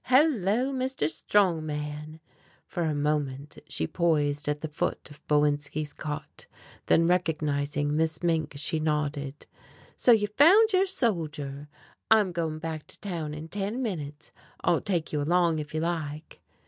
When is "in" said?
13.35-13.47